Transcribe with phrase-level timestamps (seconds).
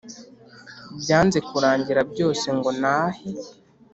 [1.01, 3.29] Byanze kurangira byose ngo nahe